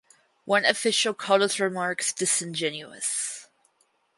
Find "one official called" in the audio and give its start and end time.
0.45-1.41